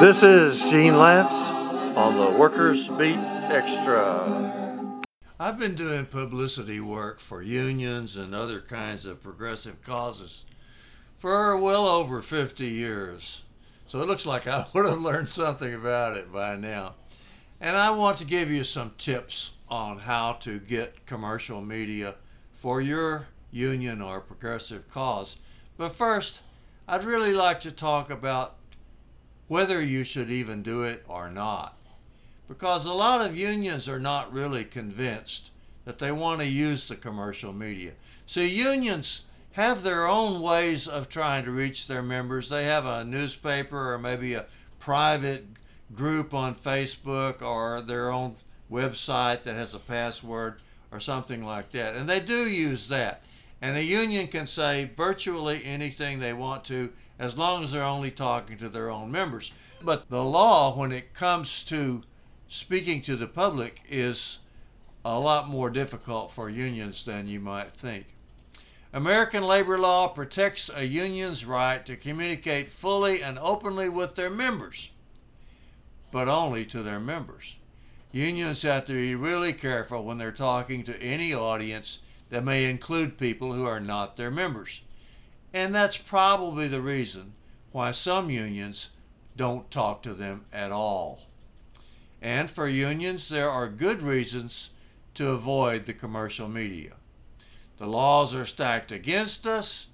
This 0.00 0.22
is 0.22 0.70
Gene 0.70 0.94
Lantz 0.94 1.50
on 1.96 2.16
the 2.16 2.30
Workers 2.38 2.88
Beat 2.88 3.16
Extra. 3.16 5.02
I've 5.40 5.58
been 5.58 5.74
doing 5.74 6.06
publicity 6.06 6.80
work 6.80 7.18
for 7.18 7.42
unions 7.42 8.16
and 8.16 8.34
other 8.34 8.60
kinds 8.60 9.04
of 9.06 9.22
progressive 9.22 9.82
causes 9.82 10.46
for 11.18 11.56
well 11.56 11.86
over 11.88 12.22
50 12.22 12.66
years. 12.66 13.42
So 13.86 14.00
it 14.00 14.08
looks 14.08 14.26
like 14.26 14.46
I 14.46 14.66
would 14.74 14.86
have 14.86 15.00
learned 15.00 15.28
something 15.28 15.74
about 15.74 16.16
it 16.16 16.32
by 16.32 16.56
now. 16.56 16.94
And 17.60 17.76
I 17.76 17.90
want 17.90 18.18
to 18.18 18.26
give 18.26 18.50
you 18.50 18.64
some 18.64 18.92
tips 18.98 19.52
on 19.68 19.98
how 19.98 20.34
to 20.34 20.58
get 20.58 21.06
commercial 21.06 21.60
media 21.60 22.14
for 22.52 22.80
your 22.80 23.28
union 23.50 24.02
or 24.02 24.20
progressive 24.20 24.88
cause. 24.88 25.38
But 25.76 25.94
first, 25.94 26.40
I'd 26.88 27.04
really 27.04 27.32
like 27.32 27.60
to 27.60 27.72
talk 27.72 28.10
about 28.10 28.54
whether 29.48 29.80
you 29.80 30.04
should 30.04 30.30
even 30.30 30.62
do 30.62 30.82
it 30.82 31.04
or 31.06 31.30
not. 31.30 31.76
Because 32.48 32.86
a 32.86 32.92
lot 32.92 33.20
of 33.20 33.36
unions 33.36 33.88
are 33.88 33.98
not 33.98 34.32
really 34.32 34.64
convinced 34.64 35.50
that 35.84 35.98
they 35.98 36.12
want 36.12 36.40
to 36.40 36.46
use 36.46 36.88
the 36.88 36.96
commercial 36.96 37.52
media. 37.52 37.92
So 38.26 38.40
unions 38.40 39.22
have 39.52 39.82
their 39.82 40.06
own 40.06 40.40
ways 40.40 40.86
of 40.86 41.08
trying 41.08 41.44
to 41.44 41.50
reach 41.50 41.86
their 41.86 42.02
members. 42.02 42.48
They 42.48 42.64
have 42.64 42.86
a 42.86 43.04
newspaper 43.04 43.92
or 43.92 43.98
maybe 43.98 44.34
a 44.34 44.46
private 44.78 45.46
group 45.94 46.34
on 46.34 46.54
Facebook 46.54 47.42
or 47.42 47.80
their 47.80 48.10
own 48.10 48.36
website 48.70 49.42
that 49.44 49.54
has 49.54 49.74
a 49.74 49.78
password 49.78 50.60
or 50.90 51.00
something 51.00 51.44
like 51.44 51.70
that. 51.72 51.94
And 51.94 52.08
they 52.08 52.20
do 52.20 52.48
use 52.48 52.88
that. 52.88 53.22
And 53.60 53.76
a 53.76 53.82
union 53.82 54.28
can 54.28 54.46
say 54.46 54.90
virtually 54.96 55.64
anything 55.64 56.18
they 56.18 56.32
want 56.32 56.64
to 56.66 56.92
as 57.18 57.38
long 57.38 57.62
as 57.62 57.72
they're 57.72 57.82
only 57.82 58.10
talking 58.10 58.58
to 58.58 58.68
their 58.68 58.90
own 58.90 59.10
members. 59.10 59.52
But 59.82 60.08
the 60.10 60.24
law, 60.24 60.76
when 60.76 60.92
it 60.92 61.14
comes 61.14 61.62
to 61.64 62.02
speaking 62.48 63.02
to 63.02 63.16
the 63.16 63.26
public, 63.26 63.82
is 63.88 64.38
a 65.04 65.18
lot 65.18 65.48
more 65.48 65.70
difficult 65.70 66.32
for 66.32 66.50
unions 66.50 67.04
than 67.04 67.28
you 67.28 67.40
might 67.40 67.72
think. 67.72 68.06
American 68.92 69.42
labor 69.42 69.78
law 69.78 70.08
protects 70.08 70.70
a 70.74 70.84
union's 70.86 71.44
right 71.44 71.84
to 71.86 71.96
communicate 71.96 72.70
fully 72.70 73.22
and 73.22 73.38
openly 73.38 73.88
with 73.88 74.14
their 74.14 74.30
members, 74.30 74.90
but 76.10 76.28
only 76.28 76.64
to 76.64 76.82
their 76.82 77.00
members. 77.00 77.56
Unions 78.12 78.62
have 78.62 78.84
to 78.86 78.94
be 78.94 79.14
really 79.14 79.52
careful 79.52 80.04
when 80.04 80.18
they're 80.18 80.32
talking 80.32 80.82
to 80.84 81.02
any 81.02 81.34
audience 81.34 81.98
that 82.30 82.44
may 82.44 82.68
include 82.68 83.18
people 83.18 83.52
who 83.52 83.64
are 83.64 83.80
not 83.80 84.16
their 84.16 84.30
members. 84.30 84.82
And 85.52 85.74
that's 85.74 85.96
probably 85.96 86.68
the 86.68 86.82
reason 86.82 87.32
why 87.72 87.92
some 87.92 88.30
unions 88.30 88.90
don't 89.36 89.70
talk 89.70 90.02
to 90.02 90.14
them 90.14 90.44
at 90.52 90.72
all. 90.72 91.22
And 92.20 92.50
for 92.50 92.68
unions, 92.68 93.28
there 93.28 93.50
are 93.50 93.68
good 93.68 94.02
reasons 94.02 94.70
to 95.14 95.30
avoid 95.30 95.84
the 95.84 95.92
commercial 95.92 96.48
media. 96.48 96.92
The 97.76 97.86
laws 97.86 98.34
are 98.34 98.46
stacked 98.46 98.90
against 98.90 99.46
us. 99.46 99.86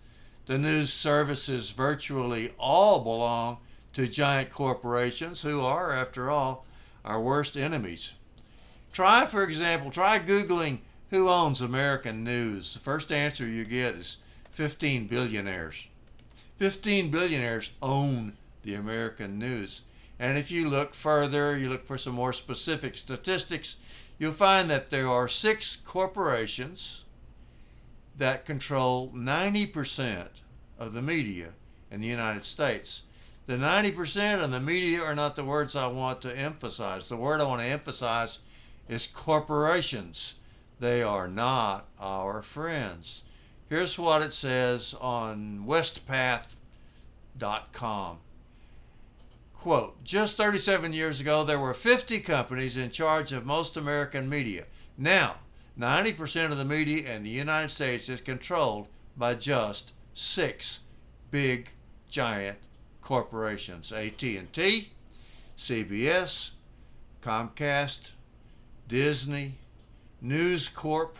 The 0.46 0.58
news 0.58 0.92
services 0.92 1.70
virtually 1.70 2.52
all 2.58 3.00
belong 3.00 3.58
to 3.92 4.08
giant 4.08 4.50
corporations 4.50 5.42
who 5.42 5.60
are, 5.60 5.92
after 5.92 6.30
all, 6.30 6.64
our 7.04 7.20
worst 7.20 7.56
enemies. 7.56 8.12
Try, 8.92 9.26
for 9.26 9.42
example, 9.42 9.90
try 9.90 10.18
Googling 10.18 10.78
who 11.12 11.28
owns 11.28 11.60
American 11.60 12.24
news. 12.24 12.72
The 12.72 12.80
first 12.80 13.12
answer 13.12 13.46
you 13.46 13.66
get 13.66 13.96
is 13.96 14.16
15 14.52 15.08
billionaires. 15.08 15.86
15 16.56 17.10
billionaires 17.10 17.70
own 17.82 18.32
the 18.62 18.74
American 18.76 19.38
news. 19.38 19.82
And 20.18 20.38
if 20.38 20.50
you 20.50 20.70
look 20.70 20.94
further, 20.94 21.54
you 21.58 21.68
look 21.68 21.86
for 21.86 21.98
some 21.98 22.14
more 22.14 22.32
specific 22.32 22.96
statistics, 22.96 23.76
you'll 24.18 24.32
find 24.32 24.70
that 24.70 24.88
there 24.88 25.06
are 25.06 25.28
six 25.28 25.76
corporations 25.76 27.04
that 28.16 28.46
control 28.46 29.12
90% 29.14 30.28
of 30.78 30.94
the 30.94 31.02
media 31.02 31.50
in 31.90 32.00
the 32.00 32.06
United 32.06 32.46
States. 32.46 33.02
The 33.44 33.58
90% 33.58 34.42
of 34.42 34.50
the 34.50 34.60
media 34.60 35.02
are 35.02 35.14
not 35.14 35.36
the 35.36 35.44
words 35.44 35.76
I 35.76 35.88
want 35.88 36.22
to 36.22 36.34
emphasize. 36.34 37.10
The 37.10 37.16
word 37.18 37.42
I 37.42 37.44
want 37.44 37.60
to 37.60 37.66
emphasize 37.66 38.38
is 38.88 39.06
corporations. 39.06 40.36
They 40.82 41.00
are 41.00 41.28
not 41.28 41.88
our 42.00 42.42
friends. 42.42 43.22
Here's 43.68 43.96
what 43.96 44.20
it 44.20 44.32
says 44.32 44.96
on 45.00 45.64
westpath.com. 45.64 48.18
Quote, 49.54 50.02
just 50.02 50.36
37 50.36 50.92
years 50.92 51.20
ago, 51.20 51.44
there 51.44 51.60
were 51.60 51.72
50 51.72 52.18
companies 52.18 52.76
in 52.76 52.90
charge 52.90 53.32
of 53.32 53.46
most 53.46 53.76
American 53.76 54.28
media. 54.28 54.64
Now, 54.98 55.36
90% 55.78 56.50
of 56.50 56.58
the 56.58 56.64
media 56.64 57.14
in 57.14 57.22
the 57.22 57.30
United 57.30 57.68
States 57.68 58.08
is 58.08 58.20
controlled 58.20 58.88
by 59.16 59.36
just 59.36 59.92
six 60.14 60.80
big, 61.30 61.70
giant 62.08 62.58
corporations 63.02 63.92
AT&T, 63.92 64.90
CBS, 65.56 66.50
Comcast, 67.22 68.10
Disney, 68.88 69.58
News 70.24 70.68
Corp, 70.68 71.18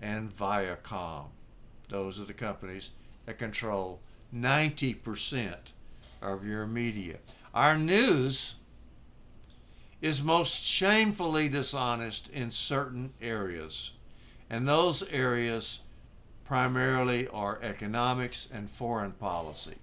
and 0.00 0.30
Viacom. 0.30 1.24
Those 1.88 2.20
are 2.20 2.24
the 2.24 2.32
companies 2.32 2.92
that 3.26 3.36
control 3.36 3.98
90% 4.32 5.56
of 6.22 6.46
your 6.46 6.64
media. 6.68 7.16
Our 7.52 7.76
news 7.76 8.54
is 10.00 10.22
most 10.22 10.64
shamefully 10.64 11.48
dishonest 11.48 12.28
in 12.30 12.52
certain 12.52 13.12
areas, 13.20 13.90
and 14.48 14.68
those 14.68 15.02
areas 15.10 15.80
primarily 16.44 17.26
are 17.26 17.58
economics 17.60 18.48
and 18.52 18.70
foreign 18.70 19.12
policy. 19.12 19.78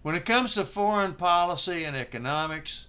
When 0.00 0.14
it 0.14 0.24
comes 0.24 0.54
to 0.54 0.64
foreign 0.64 1.12
policy 1.12 1.84
and 1.84 1.94
economics, 1.94 2.86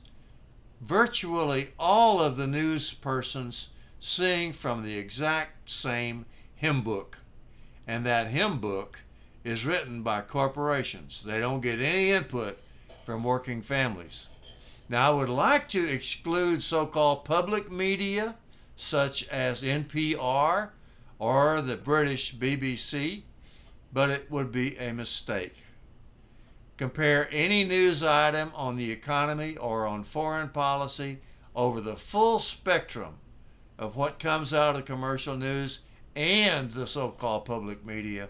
virtually 0.80 1.72
all 1.78 2.22
of 2.22 2.38
the 2.38 2.48
news 2.48 2.94
persons 2.94 3.68
sing 4.00 4.54
from 4.54 4.84
the 4.84 4.98
exact 4.98 5.70
same 5.70 6.26
hymn 6.56 6.82
book. 6.82 7.20
And 7.88 8.06
that 8.06 8.28
hymn 8.28 8.60
book 8.60 9.02
is 9.44 9.66
written 9.66 10.04
by 10.04 10.22
corporations. 10.22 11.24
They 11.24 11.40
don't 11.40 11.62
get 11.62 11.80
any 11.80 12.12
input 12.12 12.60
from 13.06 13.24
working 13.24 13.62
families. 13.62 14.28
Now, 14.90 15.12
I 15.12 15.16
would 15.16 15.30
like 15.30 15.68
to 15.70 15.90
exclude 15.90 16.64
so 16.64 16.86
called 16.86 17.26
public 17.26 17.72
media, 17.72 18.36
such 18.76 19.28
as 19.30 19.64
NPR 19.64 20.72
or 21.20 21.62
the 21.62 21.78
British 21.78 22.36
BBC, 22.36 23.24
but 23.92 24.10
it 24.10 24.30
would 24.30 24.52
be 24.52 24.78
a 24.78 24.94
mistake. 24.94 25.64
Compare 26.78 27.28
any 27.32 27.64
news 27.64 28.04
item 28.04 28.52
on 28.54 28.76
the 28.76 28.92
economy 28.92 29.58
or 29.58 29.88
on 29.88 30.04
foreign 30.04 30.50
policy 30.50 31.20
over 31.56 31.82
the 31.82 31.96
full 31.96 32.38
spectrum 32.40 33.16
of 33.78 33.96
what 33.96 34.20
comes 34.20 34.54
out 34.54 34.76
of 34.76 34.86
commercial 34.86 35.36
news 35.36 35.80
and 36.16 36.72
the 36.72 36.88
so 36.88 37.10
called 37.10 37.46
public 37.46 37.86
media, 37.86 38.30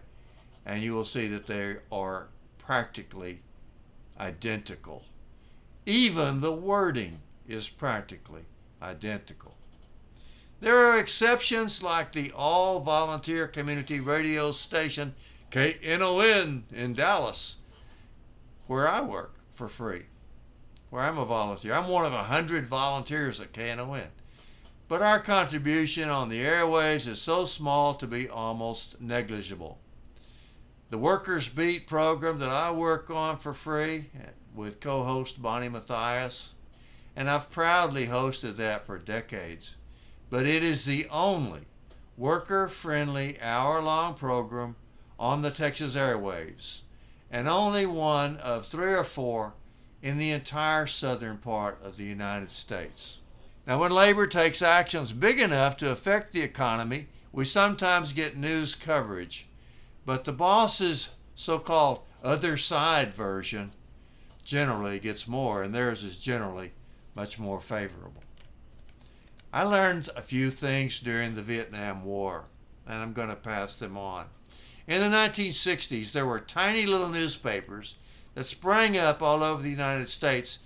and 0.66 0.84
you 0.84 0.94
will 0.94 1.06
see 1.06 1.28
that 1.28 1.48
they 1.48 1.78
are 1.92 2.28
practically 2.58 3.40
identical. 4.20 5.06
Even 5.86 6.42
the 6.42 6.52
wording 6.52 7.20
is 7.48 7.70
practically 7.70 8.44
identical. 8.82 9.56
There 10.60 10.78
are 10.78 10.98
exceptions 10.98 11.84
like 11.84 12.12
the 12.12 12.32
all 12.32 12.80
volunteer 12.80 13.48
community 13.48 14.00
radio 14.00 14.52
station 14.52 15.16
KNON 15.54 16.64
in 16.74 16.94
Dallas 16.94 17.58
where 18.68 18.88
I 18.88 19.02
work 19.02 19.36
for 19.50 19.68
free, 19.68 20.04
where 20.90 21.04
I'm 21.04 21.18
a 21.18 21.26
volunteer. 21.26 21.74
I'm 21.74 21.88
one 21.88 22.06
of 22.06 22.14
a 22.14 22.24
hundred 22.24 22.68
volunteers 22.68 23.40
at 23.40 23.54
KNON. 23.54 24.08
But 24.90 25.02
our 25.02 25.20
contribution 25.20 26.08
on 26.08 26.30
the 26.30 26.42
airwaves 26.42 27.08
is 27.08 27.22
so 27.22 27.44
small 27.44 27.94
to 27.96 28.08
be 28.08 28.30
almost 28.30 29.02
negligible. 29.02 29.80
The 30.90 30.98
Workers 30.98 31.50
Beat 31.50 31.88
program 31.88 32.40
that 32.40 32.50
I 32.50 32.72
work 32.72 33.10
on 33.10 33.38
for 33.38 33.54
free 33.54 34.10
with 34.56 34.80
co 34.80 35.04
host 35.04 35.42
Bonnie 35.42 35.68
Matthias, 35.68 36.54
and 37.18 37.30
I've 37.30 37.52
proudly 37.52 38.08
hosted 38.08 38.56
that 38.56 38.86
for 38.86 38.98
decades. 38.98 39.76
But 40.30 40.46
it 40.46 40.64
is 40.64 40.86
the 40.86 41.10
only 41.10 41.68
worker 42.16 42.70
friendly 42.70 43.42
hour 43.42 43.82
long 43.82 44.14
program 44.14 44.78
on 45.20 45.42
the 45.42 45.52
Texas 45.52 45.98
airwaves 45.98 46.84
and 47.30 47.50
only 47.50 47.86
one 47.86 48.38
of 48.38 48.66
three 48.66 48.94
or 48.94 49.04
four 49.04 49.54
in 50.02 50.18
the 50.18 50.32
entire 50.32 50.88
southern 50.88 51.38
part 51.38 51.82
of 51.84 51.98
the 51.98 52.06
United 52.06 52.52
States. 52.52 53.20
Now, 53.68 53.80
when 53.80 53.92
labor 53.92 54.28
takes 54.28 54.62
actions 54.62 55.12
big 55.12 55.42
enough 55.42 55.76
to 55.78 55.92
affect 55.92 56.32
the 56.32 56.42
economy, 56.42 57.08
we 57.34 57.44
sometimes 57.44 58.14
get 58.14 58.38
news 58.38 58.76
coverage, 58.76 59.46
but 60.06 60.24
the 60.24 60.32
boss's 60.32 61.10
so 61.36 61.60
called 61.60 62.00
other 62.24 62.56
side 62.56 63.14
version 63.14 63.74
generally 64.46 65.00
gets 65.00 65.28
more, 65.28 65.64
and 65.64 65.76
theirs 65.76 66.06
is 66.06 66.24
generally 66.24 66.72
much 67.14 67.38
more 67.38 67.60
favorable. 67.60 68.24
I 69.52 69.64
learned 69.64 70.10
a 70.16 70.22
few 70.22 70.50
things 70.50 71.02
during 71.02 71.36
the 71.36 71.42
Vietnam 71.42 72.06
War, 72.06 72.46
and 72.88 73.02
I'm 73.02 73.12
going 73.12 73.28
to 73.28 73.36
pass 73.36 73.80
them 73.80 73.98
on. 73.98 74.28
In 74.88 75.02
the 75.02 75.16
1960s, 75.16 76.14
there 76.14 76.26
were 76.26 76.40
tiny 76.40 76.86
little 76.86 77.10
newspapers 77.10 77.96
that 78.34 78.46
sprang 78.46 78.98
up 78.98 79.22
all 79.22 79.44
over 79.44 79.62
the 79.62 79.70
United 79.70 80.08
States 80.08 80.60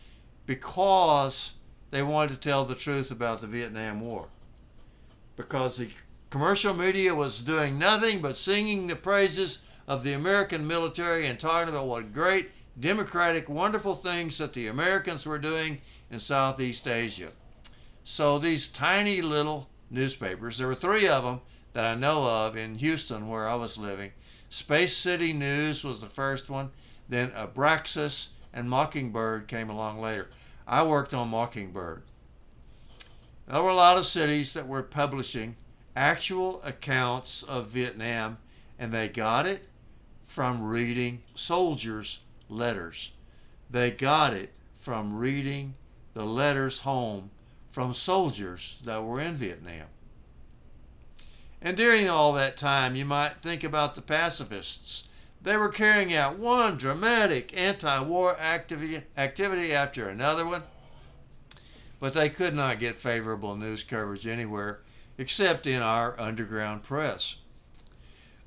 because 0.45 1.53
they 1.91 2.01
wanted 2.01 2.33
to 2.33 2.49
tell 2.49 2.65
the 2.65 2.75
truth 2.75 3.11
about 3.11 3.41
the 3.41 3.47
Vietnam 3.47 4.01
War. 4.01 4.27
Because 5.35 5.77
the 5.77 5.89
commercial 6.29 6.73
media 6.73 7.13
was 7.13 7.41
doing 7.41 7.77
nothing 7.77 8.21
but 8.21 8.37
singing 8.37 8.87
the 8.87 8.95
praises 8.95 9.59
of 9.87 10.03
the 10.03 10.13
American 10.13 10.65
military 10.65 11.27
and 11.27 11.39
talking 11.39 11.73
about 11.73 11.87
what 11.87 12.13
great, 12.13 12.49
democratic, 12.79 13.49
wonderful 13.49 13.93
things 13.93 14.37
that 14.37 14.53
the 14.53 14.67
Americans 14.67 15.25
were 15.25 15.37
doing 15.37 15.81
in 16.09 16.19
Southeast 16.19 16.87
Asia. 16.87 17.29
So 18.03 18.39
these 18.39 18.69
tiny 18.69 19.21
little 19.21 19.69
newspapers, 19.89 20.57
there 20.57 20.67
were 20.67 20.75
three 20.75 21.07
of 21.07 21.23
them 21.23 21.41
that 21.73 21.85
I 21.85 21.95
know 21.95 22.23
of 22.23 22.55
in 22.55 22.75
Houston 22.75 23.27
where 23.27 23.47
I 23.47 23.55
was 23.55 23.77
living. 23.77 24.11
Space 24.49 24.95
City 24.95 25.33
News 25.33 25.83
was 25.83 25.99
the 25.99 26.07
first 26.07 26.49
one, 26.49 26.71
then 27.09 27.31
Abraxas 27.31 28.29
and 28.53 28.69
Mockingbird 28.69 29.47
came 29.47 29.69
along 29.69 30.01
later. 30.01 30.29
I 30.71 30.83
worked 30.83 31.13
on 31.13 31.27
Mockingbird. 31.27 32.03
There 33.45 33.61
were 33.61 33.71
a 33.71 33.75
lot 33.75 33.97
of 33.97 34.05
cities 34.05 34.53
that 34.53 34.69
were 34.69 34.81
publishing 34.81 35.57
actual 35.97 36.61
accounts 36.63 37.43
of 37.43 37.67
Vietnam, 37.67 38.37
and 38.79 38.93
they 38.93 39.09
got 39.09 39.45
it 39.45 39.67
from 40.25 40.63
reading 40.63 41.23
soldiers' 41.35 42.21
letters. 42.47 43.11
They 43.69 43.91
got 43.91 44.33
it 44.33 44.53
from 44.79 45.17
reading 45.17 45.73
the 46.13 46.25
letters 46.25 46.79
home 46.79 47.31
from 47.73 47.93
soldiers 47.93 48.79
that 48.85 49.03
were 49.03 49.19
in 49.19 49.35
Vietnam. 49.35 49.87
And 51.61 51.75
during 51.75 52.07
all 52.09 52.31
that 52.33 52.55
time, 52.55 52.95
you 52.95 53.03
might 53.03 53.41
think 53.41 53.65
about 53.65 53.95
the 53.95 54.01
pacifists. 54.01 55.09
They 55.43 55.57
were 55.57 55.69
carrying 55.69 56.13
out 56.13 56.37
one 56.37 56.77
dramatic 56.77 57.51
anti 57.57 57.99
war 58.01 58.37
activity, 58.37 59.03
activity 59.17 59.73
after 59.73 60.07
another 60.07 60.45
one, 60.45 60.63
but 61.99 62.13
they 62.13 62.29
could 62.29 62.53
not 62.53 62.79
get 62.79 62.97
favorable 62.97 63.55
news 63.55 63.83
coverage 63.83 64.27
anywhere 64.27 64.81
except 65.17 65.65
in 65.65 65.81
our 65.81 66.19
underground 66.19 66.83
press. 66.83 67.37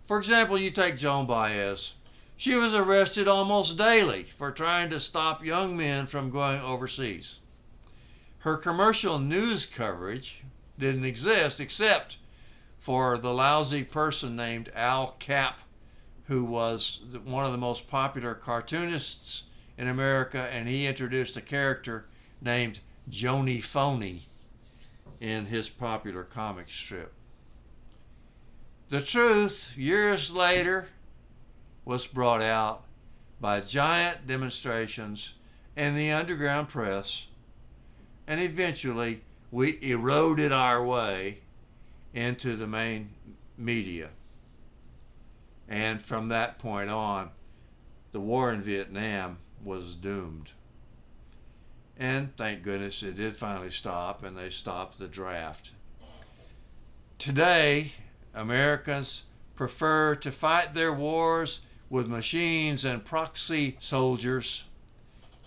For 0.04 0.18
example, 0.18 0.58
you 0.58 0.70
take 0.70 0.96
Joan 0.96 1.26
Baez. 1.26 1.94
She 2.36 2.54
was 2.54 2.74
arrested 2.74 3.26
almost 3.26 3.78
daily 3.78 4.24
for 4.24 4.50
trying 4.50 4.90
to 4.90 5.00
stop 5.00 5.44
young 5.44 5.76
men 5.76 6.06
from 6.06 6.30
going 6.30 6.60
overseas. 6.60 7.40
Her 8.40 8.56
commercial 8.56 9.18
news 9.18 9.66
coverage 9.66 10.42
didn't 10.78 11.04
exist 11.04 11.60
except 11.60 12.18
for 12.78 13.16
the 13.16 13.32
lousy 13.32 13.82
person 13.84 14.36
named 14.36 14.70
Al 14.74 15.12
Capp, 15.18 15.60
who 16.26 16.44
was 16.44 17.02
one 17.24 17.44
of 17.44 17.52
the 17.52 17.58
most 17.58 17.88
popular 17.88 18.34
cartoonists 18.34 19.44
in 19.76 19.88
America, 19.88 20.48
and 20.52 20.68
he 20.68 20.86
introduced 20.86 21.36
a 21.36 21.40
character 21.40 22.06
named 22.40 22.80
Joanie 23.08 23.60
Phoanie 23.60 24.22
in 25.20 25.46
his 25.46 25.68
popular 25.68 26.24
comic 26.24 26.70
strip. 26.70 27.12
The 28.88 29.02
truth, 29.02 29.76
years 29.76 30.32
later, 30.32 30.88
was 31.84 32.06
brought 32.06 32.42
out 32.42 32.84
by 33.40 33.60
giant 33.60 34.26
demonstrations 34.26 35.34
in 35.76 35.94
the 35.94 36.10
underground 36.10 36.68
press 36.68 37.26
and 38.26 38.40
eventually 38.40 39.20
we 39.50 39.78
eroded 39.82 40.52
our 40.52 40.84
way 40.84 41.38
into 42.12 42.56
the 42.56 42.66
main 42.66 43.10
media. 43.56 44.08
And 45.68 46.02
from 46.02 46.28
that 46.28 46.58
point 46.58 46.90
on, 46.90 47.30
the 48.12 48.20
war 48.20 48.52
in 48.52 48.62
Vietnam 48.62 49.38
was 49.64 49.94
doomed. 49.94 50.52
And 51.96 52.36
thank 52.36 52.62
goodness 52.62 53.02
it 53.02 53.16
did 53.16 53.36
finally 53.36 53.70
stop, 53.70 54.24
and 54.24 54.36
they 54.36 54.50
stopped 54.50 54.98
the 54.98 55.08
draft. 55.08 55.70
Today, 57.18 57.92
Americans 58.34 59.24
prefer 59.54 60.16
to 60.16 60.32
fight 60.32 60.74
their 60.74 60.92
wars 60.92 61.60
with 61.88 62.08
machines 62.08 62.84
and 62.84 63.04
proxy 63.04 63.76
soldiers. 63.78 64.64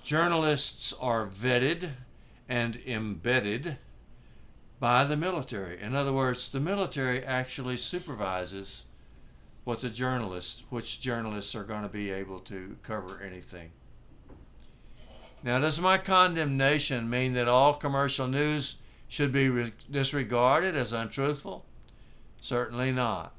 Journalists 0.01 0.93
are 0.93 1.27
vetted 1.27 1.89
and 2.47 2.79
embedded 2.85 3.77
by 4.79 5.03
the 5.03 5.17
military. 5.17 5.81
In 5.81 5.95
other 5.95 6.13
words, 6.13 6.49
the 6.49 6.61
military 6.61 7.23
actually 7.25 7.77
supervises 7.77 8.85
what 9.67 9.81
the 9.81 9.89
journalists, 9.89 10.63
which 10.69 11.01
journalists 11.01 11.53
are 11.53 11.65
going 11.65 11.81
to 11.81 11.89
be 11.89 12.09
able 12.09 12.39
to 12.39 12.77
cover 12.83 13.21
anything. 13.21 13.69
Now, 15.43 15.59
does 15.59 15.81
my 15.81 15.97
condemnation 15.97 17.09
mean 17.09 17.33
that 17.33 17.49
all 17.49 17.73
commercial 17.73 18.27
news 18.27 18.77
should 19.09 19.33
be 19.33 19.49
re- 19.49 19.73
disregarded 19.91 20.77
as 20.77 20.93
untruthful? 20.93 21.65
Certainly 22.39 22.93
not. 22.93 23.33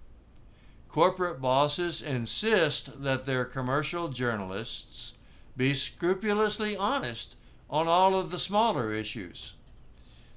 Corporate 0.90 1.40
bosses 1.40 2.02
insist 2.02 3.02
that 3.02 3.24
their 3.24 3.46
commercial 3.46 4.08
journalists 4.08 5.14
be 5.56 5.72
scrupulously 5.72 6.76
honest 6.76 7.38
on 7.70 7.88
all 7.88 8.14
of 8.14 8.30
the 8.30 8.38
smaller 8.38 8.92
issues, 8.92 9.54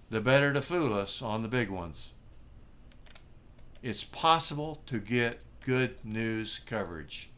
the 0.09 0.21
better 0.21 0.53
to 0.53 0.61
fool 0.61 0.93
us 0.93 1.21
on 1.21 1.41
the 1.41 1.49
big 1.49 1.69
ones. 1.69 2.11
It's 3.83 4.05
possible 4.05 4.81
to 4.85 4.97
get 4.97 5.41
good 5.65 5.95
news 6.03 6.59
coverage. 6.65 7.29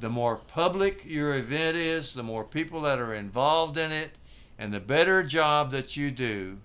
The 0.00 0.08
more 0.10 0.36
public 0.36 1.04
your 1.04 1.34
event 1.34 1.76
is, 1.76 2.14
the 2.14 2.22
more 2.22 2.44
people 2.44 2.82
that 2.82 2.98
are 2.98 3.14
involved 3.14 3.76
in 3.76 3.92
it, 3.92 4.12
and 4.58 4.72
the 4.72 4.80
better 4.80 5.22
job 5.22 5.70
that 5.72 5.96
you 5.96 6.10
do 6.10 6.58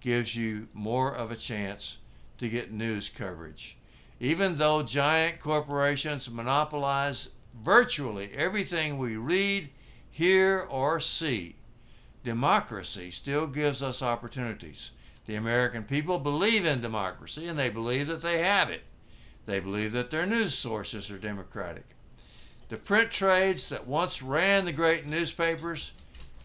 gives 0.00 0.36
you 0.36 0.68
more 0.72 1.14
of 1.14 1.30
a 1.30 1.36
chance 1.36 1.98
to 2.38 2.48
get 2.48 2.72
news 2.72 3.08
coverage. 3.08 3.76
Even 4.20 4.56
though 4.56 4.82
giant 4.82 5.40
corporations 5.40 6.30
monopolize 6.30 7.28
virtually 7.60 8.30
everything 8.34 8.98
we 8.98 9.16
read, 9.16 9.70
hear, 10.10 10.66
or 10.70 11.00
see, 11.00 11.56
democracy 12.24 13.10
still 13.10 13.46
gives 13.46 13.82
us 13.82 14.02
opportunities. 14.02 14.92
The 15.26 15.34
American 15.34 15.82
people 15.82 16.18
believe 16.18 16.64
in 16.64 16.80
democracy 16.80 17.46
and 17.46 17.58
they 17.58 17.70
believe 17.70 18.06
that 18.06 18.22
they 18.22 18.38
have 18.38 18.70
it. 18.70 18.82
They 19.46 19.60
believe 19.60 19.92
that 19.92 20.10
their 20.10 20.26
news 20.26 20.54
sources 20.54 21.10
are 21.10 21.18
democratic. 21.18 21.86
The 22.68 22.76
print 22.76 23.12
trades 23.12 23.68
that 23.68 23.86
once 23.86 24.20
ran 24.20 24.64
the 24.64 24.72
great 24.72 25.06
newspapers 25.06 25.92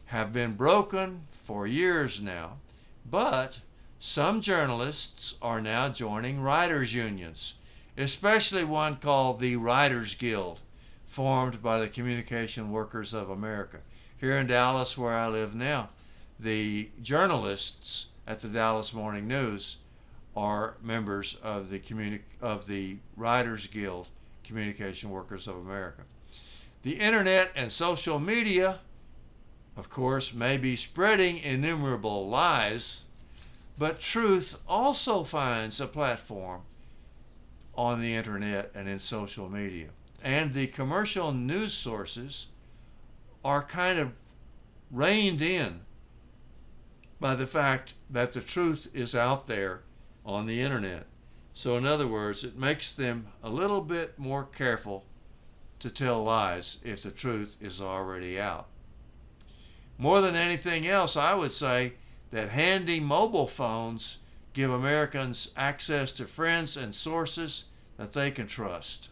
have 0.06 0.32
been 0.32 0.54
broken 0.54 1.24
for 1.28 1.66
years 1.66 2.22
now, 2.22 2.58
but 3.10 3.60
some 4.00 4.40
journalists 4.40 5.36
are 5.42 5.62
now 5.62 5.90
joining 5.90 6.42
writers' 6.42 6.94
unions, 6.94 7.56
especially 7.98 8.64
one 8.64 8.98
called 8.98 9.40
the 9.40 9.56
Writers 9.56 10.14
Guild, 10.14 10.60
formed 11.08 11.64
by 11.64 11.80
the 11.80 11.88
Communication 11.88 12.72
Workers 12.72 13.14
of 13.14 13.32
America 13.32 13.80
here 14.20 14.38
in 14.38 14.46
Dallas, 14.46 14.96
where 14.96 15.18
I 15.18 15.28
live 15.28 15.56
now, 15.56 15.90
the 16.40 16.90
journalists 17.02 18.08
at 18.28 18.42
the 18.42 18.48
Dallas 18.48 18.94
Morning 18.94 19.28
News 19.28 19.78
are 20.36 20.76
members 20.82 21.36
of 21.44 21.70
the 21.70 21.80
communi- 21.80 22.22
of 22.42 22.68
the 22.68 22.98
Writers 23.18 23.68
Guild, 23.68 24.10
Communication 24.44 25.10
Workers 25.10 25.48
of 25.48 25.58
America. 25.58 26.04
The 26.84 27.00
internet 27.00 27.52
and 27.56 27.72
social 27.72 28.20
media, 28.20 28.80
of 29.78 29.90
course, 29.90 30.34
may 30.34 30.58
be 30.58 30.76
spreading 30.76 31.38
innumerable 31.38 32.28
lies, 32.28 33.02
but 33.78 34.00
truth 34.00 34.58
also 34.68 35.24
finds 35.24 35.80
a 35.80 35.88
platform 35.88 36.62
on 37.76 38.02
the 38.02 38.16
internet 38.16 38.72
and 38.74 38.88
in 38.88 39.00
social 39.00 39.50
media. 39.50 39.88
And 40.24 40.54
the 40.54 40.68
commercial 40.68 41.32
news 41.32 41.74
sources 41.74 42.48
are 43.44 43.64
kind 43.64 44.00
of 44.00 44.14
reined 44.92 45.42
in 45.42 45.82
by 47.20 47.36
the 47.36 47.48
fact 47.48 47.94
that 48.10 48.34
the 48.34 48.42
truth 48.42 48.90
is 48.94 49.16
out 49.16 49.48
there 49.48 49.82
on 50.26 50.46
the 50.46 50.62
internet. 50.62 51.08
So, 51.54 51.78
in 51.78 51.86
other 51.86 52.08
words, 52.08 52.44
it 52.44 52.58
makes 52.58 52.94
them 52.94 53.28
a 53.44 53.50
little 53.50 53.82
bit 53.82 54.18
more 54.18 54.46
careful 54.46 55.06
to 55.80 55.90
tell 55.90 56.24
lies 56.24 56.78
if 56.84 57.04
the 57.04 57.12
truth 57.12 57.58
is 57.60 57.82
already 57.82 58.40
out. 58.40 58.68
More 59.98 60.22
than 60.22 60.36
anything 60.36 60.88
else, 60.88 61.18
I 61.18 61.34
would 61.34 61.52
say 61.52 61.94
that 62.32 62.50
handy 62.50 63.00
mobile 63.00 63.48
phones 63.48 64.20
give 64.54 64.72
Americans 64.72 65.52
access 65.56 66.12
to 66.14 66.26
friends 66.26 66.78
and 66.78 66.94
sources 66.94 67.66
that 67.98 68.14
they 68.14 68.32
can 68.32 68.48
trust. 68.48 69.10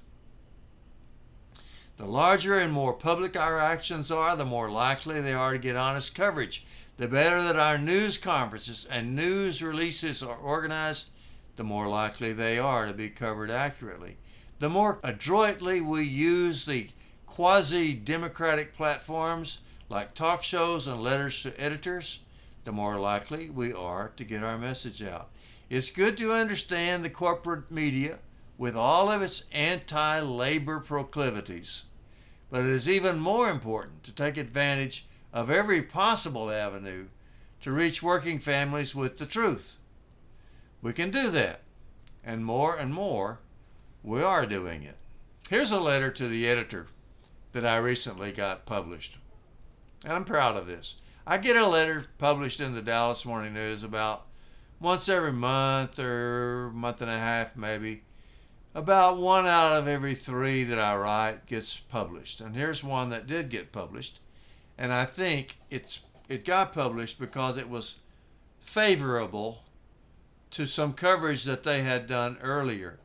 The 1.98 2.06
larger 2.06 2.58
and 2.58 2.72
more 2.72 2.94
public 2.94 3.36
our 3.36 3.60
actions 3.60 4.10
are, 4.10 4.36
the 4.38 4.46
more 4.46 4.70
likely 4.70 5.20
they 5.20 5.34
are 5.34 5.52
to 5.54 5.60
get 5.60 5.76
honest 5.76 6.16
coverage. 6.16 6.66
The 7.00 7.08
better 7.08 7.42
that 7.44 7.56
our 7.56 7.78
news 7.78 8.18
conferences 8.18 8.84
and 8.84 9.16
news 9.16 9.64
releases 9.64 10.22
are 10.22 10.36
organized, 10.36 11.12
the 11.56 11.64
more 11.64 11.88
likely 11.88 12.34
they 12.34 12.60
are 12.60 12.88
to 12.88 12.94
be 12.94 13.10
covered 13.10 13.50
accurately. 13.50 14.18
The 14.60 14.68
more 14.68 15.00
adroitly 15.02 15.80
we 15.80 16.04
use 16.04 16.66
the 16.66 16.90
quasi 17.26 17.94
democratic 17.94 18.76
platforms 18.76 19.60
like 19.88 20.14
talk 20.14 20.44
shows 20.44 20.88
and 20.88 21.02
letters 21.02 21.42
to 21.44 21.58
editors, 21.58 22.20
the 22.66 22.74
more 22.74 23.00
likely 23.00 23.50
we 23.50 23.72
are 23.72 24.12
to 24.18 24.26
get 24.26 24.44
our 24.44 24.58
message 24.58 25.02
out. 25.02 25.30
It's 25.70 25.92
good 25.92 26.18
to 26.18 26.34
understand 26.34 27.06
the 27.06 27.10
corporate 27.10 27.72
media 27.72 28.20
with 28.58 28.76
all 28.76 29.10
of 29.10 29.22
its 29.22 29.46
anti 29.54 30.20
labor 30.20 30.82
proclivities, 30.82 31.86
but 32.50 32.64
it 32.64 32.70
is 32.72 32.90
even 32.90 33.20
more 33.20 33.50
important 33.50 34.04
to 34.04 34.12
take 34.12 34.36
advantage 34.36 35.06
of 35.32 35.50
every 35.50 35.82
possible 35.82 36.50
avenue 36.50 37.08
to 37.62 37.72
reach 37.72 38.02
working 38.02 38.40
families 38.40 38.96
with 38.96 39.18
the 39.18 39.26
truth. 39.26 39.78
We 40.82 40.94
can 40.94 41.12
do 41.12 41.30
that, 41.32 41.62
and 42.24 42.46
more 42.46 42.76
and 42.76 42.94
more, 42.94 43.40
we 44.04 44.24
are 44.24 44.46
doing 44.46 44.84
it. 44.84 44.96
Here's 45.50 45.72
a 45.72 45.80
letter 45.80 46.10
to 46.12 46.28
the 46.28 46.48
editor 46.48 46.88
that 47.52 47.66
I 47.66 47.78
recently 47.78 48.32
got 48.32 48.66
published, 48.66 49.18
and 50.04 50.14
I'm 50.14 50.26
proud 50.26 50.56
of 50.56 50.68
this. 50.68 50.96
I 51.28 51.38
get 51.38 51.58
a 51.58 51.68
letter 51.68 52.06
published 52.18 52.60
in 52.60 52.74
the 52.74 52.82
Dallas 52.82 53.26
Morning 53.26 53.54
News 53.54 53.84
about 53.84 54.26
once 54.80 55.10
every 55.10 55.34
month 55.34 56.00
or 56.00 56.72
month 56.74 57.02
and 57.02 57.12
a 57.12 57.18
half, 57.18 57.56
maybe. 57.56 58.04
About 58.74 59.18
one 59.18 59.46
out 59.46 59.74
of 59.74 59.88
every 59.88 60.16
three 60.16 60.64
that 60.64 60.80
I 60.80 60.96
write 60.96 61.46
gets 61.46 61.78
published. 61.78 62.40
And 62.40 62.56
here's 62.56 62.84
one 62.84 63.10
that 63.10 63.28
did 63.28 63.50
get 63.50 63.72
published 63.72 64.22
and 64.80 64.94
I 64.94 65.04
think 65.04 65.58
it's 65.70 66.00
it 66.30 66.46
got 66.46 66.72
published 66.72 67.20
because 67.20 67.58
it 67.58 67.70
was 67.70 67.98
favorable 68.62 69.66
to 70.52 70.66
some 70.66 70.94
coverage 70.94 71.44
that 71.44 71.64
they 71.64 71.84
had 71.84 72.08
done 72.08 72.38
earlier. 72.42 72.98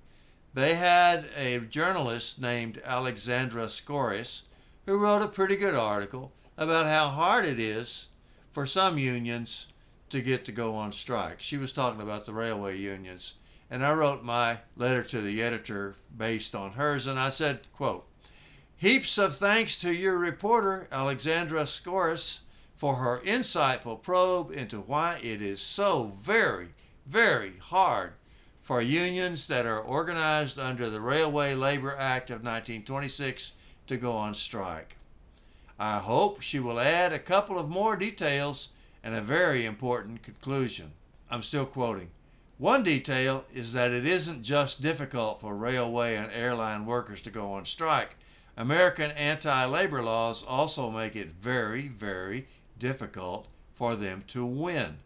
They 0.55 0.77
had 0.77 1.29
a 1.37 1.59
journalist 1.59 2.41
named 2.41 2.81
Alexandra 2.85 3.67
Skores 3.67 4.43
who 4.87 4.99
wrote 4.99 5.23
a 5.23 5.29
pretty 5.29 5.57
good 5.57 5.75
article 5.75 6.33
about 6.57 6.87
how 6.87 7.09
hard 7.09 7.45
it 7.45 7.59
is 7.59 8.07
for 8.53 8.67
some 8.67 8.97
unions 8.97 9.67
to 10.11 10.23
get 10.23 10.45
to 10.45 10.53
go 10.53 10.77
on 10.77 10.93
strike. 10.93 11.41
She 11.41 11.57
was 11.57 11.73
talking 11.73 12.01
about 12.01 12.25
the 12.25 12.35
railway 12.35 12.79
unions. 12.79 13.35
And 13.69 13.85
I 13.85 13.95
wrote 13.95 14.23
my 14.23 14.59
letter 14.77 15.03
to 15.03 15.21
the 15.21 15.43
editor 15.43 15.97
based 16.17 16.55
on 16.55 16.75
hers 16.75 17.09
and 17.09 17.19
I 17.19 17.31
said, 17.31 17.67
quote, 17.73 18.07
Heaps 18.77 19.19
of 19.19 19.37
thanks 19.37 19.77
to 19.77 19.93
your 19.93 20.19
reporter, 20.19 20.89
Alexandra 20.91 21.63
Skores, 21.63 22.41
for 22.75 22.97
her 22.97 23.21
insightful 23.21 24.03
probe 24.03 24.51
into 24.51 24.81
why 24.81 25.21
it 25.23 25.41
is 25.41 25.61
so 25.61 26.13
very, 26.21 26.75
very 27.07 27.57
hard 27.59 28.15
for 28.63 28.83
unions 28.83 29.47
that 29.47 29.65
are 29.65 29.79
organized 29.79 30.59
under 30.59 30.91
the 30.91 31.01
Railway 31.01 31.55
Labor 31.55 31.97
Act 31.97 32.31
of 32.31 32.43
1926 32.43 33.53
to 33.87 33.97
go 33.97 34.13
on 34.13 34.35
strike. 34.35 34.97
I 35.79 36.01
hope 36.01 36.41
she 36.41 36.59
will 36.59 36.81
add 36.81 37.13
a 37.13 37.19
couple 37.21 37.59
of 37.59 37.69
more 37.69 37.97
details 37.97 38.71
and 39.05 39.15
a 39.15 39.21
very 39.23 39.65
important 39.65 40.23
conclusion. 40.25 40.93
I'm 41.31 41.43
still 41.43 41.67
quoting. 41.67 42.11
One 42.59 42.83
detail 42.83 43.45
is 43.55 43.73
that 43.73 43.93
it 43.93 44.05
isn't 44.05 44.43
just 44.43 44.83
difficult 44.83 45.41
for 45.41 45.55
railway 45.55 46.17
and 46.17 46.31
airline 46.33 46.87
workers 46.87 47.21
to 47.23 47.31
go 47.31 47.53
on 47.53 47.67
strike. 47.67 48.17
American 48.57 49.11
anti 49.13 49.65
labor 49.65 50.03
laws 50.03 50.43
also 50.43 50.91
make 50.91 51.17
it 51.17 51.31
very, 51.41 51.89
very 51.89 52.47
difficult 52.79 53.49
for 53.75 53.97
them 53.97 54.23
to 54.29 54.47
win. 54.47 54.99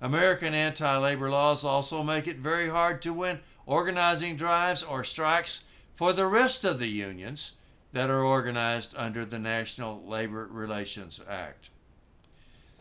American 0.00 0.52
anti 0.52 0.96
labor 0.96 1.30
laws 1.30 1.64
also 1.64 2.02
make 2.02 2.26
it 2.26 2.38
very 2.38 2.68
hard 2.68 3.00
to 3.02 3.12
win 3.12 3.40
organizing 3.64 4.36
drives 4.36 4.82
or 4.82 5.04
strikes 5.04 5.64
for 5.94 6.12
the 6.12 6.26
rest 6.26 6.64
of 6.64 6.78
the 6.78 6.88
unions 6.88 7.52
that 7.92 8.10
are 8.10 8.24
organized 8.24 8.94
under 8.96 9.24
the 9.24 9.38
National 9.38 10.04
Labor 10.04 10.48
Relations 10.50 11.20
Act. 11.28 11.70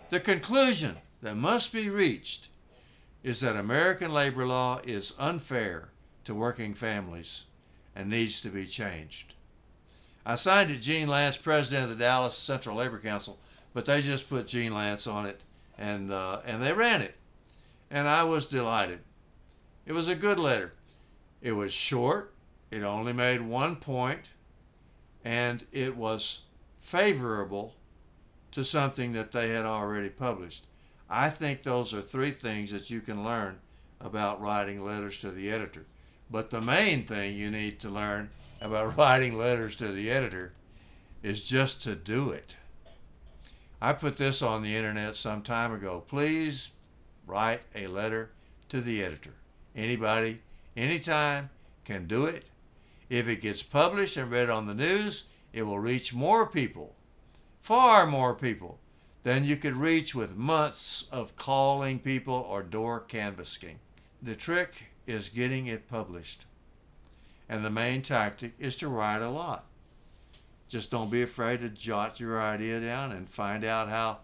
The 0.10 0.20
conclusion 0.20 0.98
that 1.22 1.36
must 1.36 1.72
be 1.72 1.90
reached 1.90 2.50
is 3.24 3.40
that 3.40 3.56
American 3.56 4.12
labor 4.12 4.46
law 4.46 4.82
is 4.84 5.14
unfair 5.18 5.90
to 6.26 6.36
working 6.36 6.74
families 6.74 7.46
and 7.96 8.10
needs 8.10 8.42
to 8.42 8.50
be 8.50 8.66
changed. 8.66 9.34
I 10.26 10.36
signed 10.36 10.72
it 10.72 10.78
Gene 10.78 11.08
Lantz, 11.08 11.42
president 11.42 11.92
of 11.92 11.98
the 11.98 12.04
Dallas 12.04 12.36
Central 12.36 12.78
Labor 12.78 13.00
Council, 13.00 13.40
but 13.74 13.86
they 13.86 14.02
just 14.02 14.28
put 14.28 14.48
Gene 14.48 14.72
Lantz 14.72 15.12
on 15.12 15.26
it, 15.26 15.42
and 15.78 16.12
uh, 16.12 16.42
and 16.46 16.62
they 16.62 16.74
ran 16.74 17.02
it, 17.02 17.16
and 17.92 18.08
I 18.08 18.24
was 18.24 18.46
delighted. 18.46 19.00
It 19.86 19.94
was 19.94 20.08
a 20.08 20.16
good 20.16 20.40
letter. 20.40 20.74
It 21.42 21.52
was 21.52 21.72
short. 21.72 22.34
It 22.72 22.84
only 22.84 23.14
made 23.14 23.42
one 23.42 23.76
point, 23.76 24.30
and 25.24 25.64
it 25.72 25.96
was 25.96 26.42
favorable 26.82 27.76
to 28.52 28.64
something 28.64 29.14
that 29.14 29.32
they 29.32 29.50
had 29.50 29.66
already 29.66 30.10
published. 30.10 30.66
I 31.10 31.30
think 31.30 31.62
those 31.62 31.94
are 31.94 32.02
three 32.02 32.32
things 32.32 32.72
that 32.72 32.90
you 32.90 33.02
can 33.02 33.24
learn 33.24 33.60
about 34.02 34.42
writing 34.42 34.84
letters 34.84 35.20
to 35.20 35.30
the 35.30 35.52
editor. 35.52 35.86
But 36.30 36.50
the 36.50 36.62
main 36.62 37.06
thing 37.06 37.36
you 37.36 37.52
need 37.52 37.80
to 37.82 37.90
learn 37.90 38.30
about 38.60 38.98
writing 38.98 39.38
letters 39.38 39.76
to 39.78 39.92
the 39.92 40.10
editor 40.10 40.54
is 41.22 41.46
just 41.46 41.82
to 41.84 41.96
do 41.96 42.32
it. 42.32 42.56
I 43.82 43.94
put 43.94 44.18
this 44.18 44.42
on 44.42 44.64
the 44.64 44.76
internet 44.76 45.16
some 45.16 45.42
time 45.42 45.72
ago. 45.72 46.04
Please 46.08 46.72
write 47.28 47.62
a 47.76 47.88
letter 47.88 48.30
to 48.70 48.82
the 48.82 49.04
editor. 49.04 49.34
Anybody, 49.76 50.42
anytime, 50.76 51.50
can 51.84 52.08
do 52.08 52.26
it. 52.26 52.46
If 53.10 53.28
it 53.28 53.42
gets 53.42 53.62
published 53.62 54.18
and 54.18 54.32
read 54.32 54.50
on 54.50 54.66
the 54.66 54.74
news, 54.74 55.26
it 55.54 55.64
will 55.64 55.80
reach 55.80 56.14
more 56.14 56.48
people, 56.48 56.96
far 57.62 58.08
more 58.08 58.34
people, 58.34 58.80
than 59.24 59.44
you 59.44 59.58
could 59.58 59.76
reach 59.76 60.16
with 60.16 60.36
months 60.36 61.08
of 61.12 61.36
calling 61.36 62.00
people 62.00 62.34
or 62.50 62.64
door 62.64 63.00
canvassing. 63.00 63.80
The 64.22 64.36
trick 64.36 64.95
is 65.08 65.30
getting 65.30 65.68
it 65.68 65.88
published. 65.88 66.46
And 67.48 67.64
the 67.64 67.70
main 67.70 68.02
tactic 68.02 68.54
is 68.60 68.76
to 68.78 68.88
write 68.88 69.22
a 69.22 69.30
lot. 69.30 69.66
Just 70.68 70.90
don't 70.90 71.12
be 71.12 71.22
afraid 71.22 71.62
to 71.62 71.70
jot 71.70 72.20
your 72.20 72.42
idea 72.42 72.80
down 72.80 73.12
and 73.12 73.30
find 73.30 73.64
out 73.64 73.88
how 73.90 74.20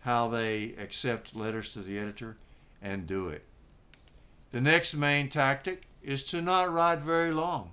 how 0.00 0.26
they 0.26 0.74
accept 0.78 1.36
letters 1.36 1.72
to 1.72 1.80
the 1.80 1.96
editor 1.96 2.36
and 2.80 3.06
do 3.06 3.28
it. 3.28 3.44
The 4.50 4.60
next 4.60 4.94
main 4.94 5.28
tactic 5.28 5.82
is 6.02 6.24
to 6.24 6.42
not 6.42 6.72
write 6.72 6.98
very 6.98 7.30
long. 7.30 7.70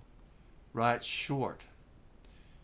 Write 0.74 1.04
short. 1.04 1.62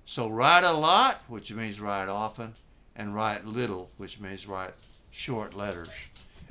So 0.05 0.29
write 0.29 0.63
a 0.63 0.71
lot, 0.71 1.23
which 1.27 1.51
means 1.51 1.79
write 1.79 2.09
often, 2.09 2.53
and 2.95 3.15
write 3.15 3.45
little, 3.45 3.89
which 3.97 4.19
means 4.19 4.45
write 4.45 4.75
short 5.09 5.55
letters. 5.55 5.89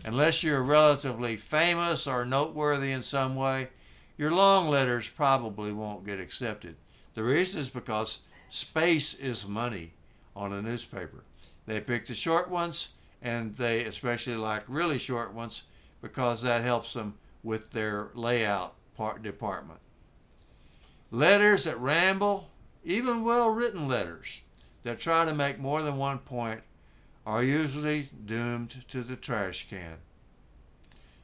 Unless 0.04 0.42
you're 0.42 0.62
relatively 0.62 1.36
famous 1.36 2.06
or 2.06 2.24
noteworthy 2.24 2.92
in 2.92 3.02
some 3.02 3.36
way, 3.36 3.68
your 4.16 4.30
long 4.30 4.68
letters 4.68 5.08
probably 5.08 5.72
won't 5.72 6.04
get 6.04 6.20
accepted. 6.20 6.76
The 7.14 7.22
reason 7.22 7.60
is 7.60 7.68
because 7.68 8.20
space 8.48 9.14
is 9.14 9.46
money 9.46 9.92
on 10.36 10.52
a 10.52 10.62
newspaper. 10.62 11.24
They 11.66 11.80
pick 11.80 12.06
the 12.06 12.14
short 12.14 12.50
ones, 12.50 12.90
and 13.22 13.56
they 13.56 13.84
especially 13.84 14.36
like 14.36 14.64
really 14.68 14.98
short 14.98 15.32
ones 15.32 15.62
because 16.02 16.42
that 16.42 16.62
helps 16.62 16.92
them 16.92 17.14
with 17.42 17.70
their 17.70 18.10
layout 18.14 18.74
part 18.96 19.22
department. 19.22 19.80
Letters 21.10 21.64
that 21.64 21.78
ramble, 21.78 22.50
even 22.84 23.24
well 23.24 23.50
written 23.50 23.88
letters 23.88 24.42
that 24.82 25.00
try 25.00 25.24
to 25.24 25.34
make 25.34 25.58
more 25.58 25.82
than 25.82 25.96
one 25.96 26.18
point, 26.18 26.60
are 27.26 27.42
usually 27.42 28.08
doomed 28.26 28.84
to 28.88 29.02
the 29.02 29.16
trash 29.16 29.68
can. 29.68 29.96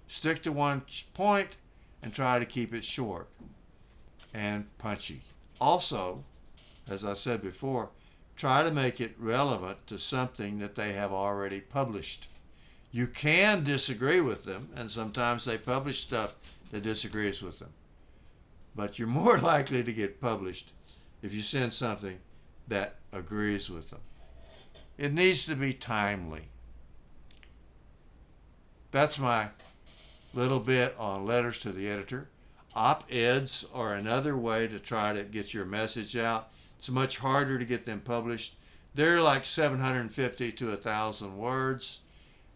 Stick 0.08 0.42
to 0.42 0.52
one 0.52 0.82
point 1.14 1.56
and 2.02 2.12
try 2.12 2.38
to 2.38 2.46
keep 2.46 2.72
it 2.72 2.84
short 2.84 3.28
and 4.32 4.66
punchy. 4.78 5.22
Also, 5.60 6.24
as 6.88 7.04
I 7.04 7.14
said 7.14 7.42
before, 7.42 7.90
try 8.36 8.62
to 8.62 8.70
make 8.70 9.00
it 9.00 9.14
relevant 9.18 9.86
to 9.86 9.98
something 9.98 10.58
that 10.58 10.74
they 10.74 10.94
have 10.94 11.12
already 11.12 11.60
published. 11.60 12.28
You 12.90 13.06
can 13.06 13.62
disagree 13.62 14.20
with 14.20 14.44
them, 14.44 14.70
and 14.74 14.90
sometimes 14.90 15.44
they 15.44 15.58
publish 15.58 16.00
stuff 16.00 16.34
that 16.70 16.82
disagrees 16.82 17.42
with 17.42 17.58
them. 17.58 17.72
But 18.74 18.98
you're 18.98 19.08
more 19.22 19.38
likely 19.38 19.84
to 19.84 19.92
get 19.92 20.20
published 20.20 20.72
if 21.22 21.34
you 21.34 21.42
send 21.42 21.74
something 21.74 22.18
that 22.68 22.96
agrees 23.12 23.68
with 23.68 23.90
them. 23.90 24.00
It 25.00 25.14
needs 25.14 25.46
to 25.46 25.54
be 25.54 25.72
timely. 25.72 26.42
That's 28.90 29.18
my 29.18 29.48
little 30.34 30.60
bit 30.60 30.94
on 30.98 31.24
letters 31.24 31.58
to 31.60 31.72
the 31.72 31.88
editor. 31.88 32.28
Op 32.74 33.10
eds 33.10 33.64
are 33.72 33.94
another 33.94 34.36
way 34.36 34.68
to 34.68 34.78
try 34.78 35.14
to 35.14 35.22
get 35.22 35.54
your 35.54 35.64
message 35.64 36.18
out. 36.18 36.50
It's 36.78 36.90
much 36.90 37.16
harder 37.16 37.58
to 37.58 37.64
get 37.64 37.86
them 37.86 38.02
published. 38.02 38.56
They're 38.94 39.22
like 39.22 39.46
750 39.46 40.52
to 40.52 40.68
1,000 40.68 41.38
words. 41.38 42.00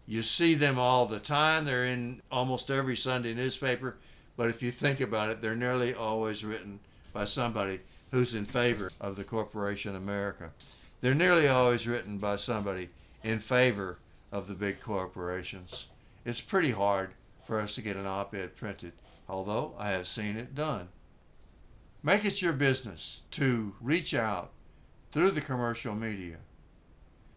You 0.06 0.20
see 0.20 0.52
them 0.54 0.78
all 0.78 1.06
the 1.06 1.20
time. 1.20 1.64
They're 1.64 1.86
in 1.86 2.20
almost 2.30 2.70
every 2.70 2.94
Sunday 2.94 3.32
newspaper. 3.32 3.96
But 4.36 4.50
if 4.50 4.62
you 4.62 4.70
think 4.70 5.00
about 5.00 5.30
it, 5.30 5.40
they're 5.40 5.56
nearly 5.56 5.94
always 5.94 6.44
written 6.44 6.78
by 7.14 7.24
somebody 7.24 7.80
who's 8.10 8.34
in 8.34 8.44
favor 8.44 8.92
of 9.00 9.16
the 9.16 9.24
corporation 9.24 9.96
America. 9.96 10.52
They're 11.04 11.14
nearly 11.14 11.48
always 11.48 11.86
written 11.86 12.16
by 12.16 12.36
somebody 12.36 12.88
in 13.22 13.38
favor 13.38 13.98
of 14.32 14.48
the 14.48 14.54
big 14.54 14.80
corporations. 14.80 15.88
It's 16.24 16.40
pretty 16.40 16.70
hard 16.70 17.12
for 17.46 17.60
us 17.60 17.74
to 17.74 17.82
get 17.82 17.98
an 17.98 18.06
op 18.06 18.34
ed 18.34 18.56
printed, 18.56 18.94
although 19.28 19.74
I 19.78 19.90
have 19.90 20.06
seen 20.06 20.38
it 20.38 20.54
done. 20.54 20.88
Make 22.02 22.24
it 22.24 22.40
your 22.40 22.54
business 22.54 23.20
to 23.32 23.74
reach 23.82 24.14
out 24.14 24.52
through 25.10 25.32
the 25.32 25.42
commercial 25.42 25.94
media. 25.94 26.38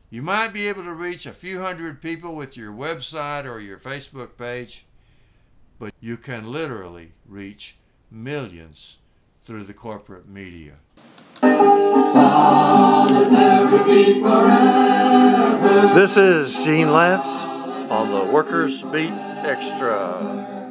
You 0.09 0.21
might 0.21 0.53
be 0.53 0.69
able 0.69 0.85
to 0.85 0.93
reach 0.93 1.25
a 1.25 1.33
few 1.33 1.59
hundred 1.59 2.01
people 2.01 2.35
with 2.35 2.55
your 2.55 2.71
website 2.71 3.43
or 3.43 3.59
your 3.59 3.79
Facebook 3.79 4.37
page, 4.37 4.85
but 5.77 5.93
you 5.99 6.15
can 6.15 6.53
literally 6.53 7.11
reach 7.27 7.75
millions 8.09 8.95
through 9.41 9.65
the 9.65 9.73
corporate 9.73 10.25
media. 10.25 10.75
This 15.95 16.17
is 16.17 16.63
Gene 16.63 16.87
Lantz 16.87 17.45
on 17.89 18.11
the 18.11 18.31
Workers 18.31 18.83
Beat 18.83 19.11
Extra. 19.11 20.66